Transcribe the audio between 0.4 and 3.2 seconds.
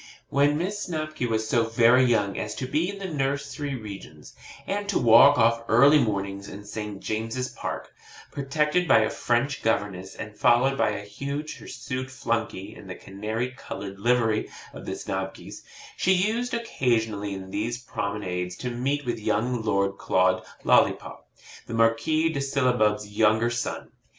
Miss Snobky was so very young as to be in the